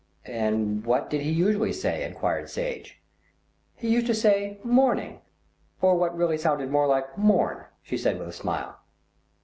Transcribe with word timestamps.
"And 0.25 0.83
what 0.83 1.11
did 1.11 1.21
he 1.21 1.29
usually 1.29 1.71
say?" 1.71 2.03
enquired 2.03 2.49
Sage. 2.49 2.99
"He 3.75 3.87
used 3.87 4.07
to 4.07 4.15
say 4.15 4.57
'morning,' 4.63 5.21
or 5.79 5.95
what 5.95 6.17
really 6.17 6.39
sounded 6.39 6.71
more 6.71 6.87
like 6.87 7.15
'morn,'" 7.19 7.65
she 7.83 7.99
said 7.99 8.17
with 8.17 8.27
a 8.29 8.33
smile. 8.33 8.79